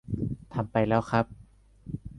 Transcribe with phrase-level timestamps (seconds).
[0.53, 1.25] ทำไปแล้วครับ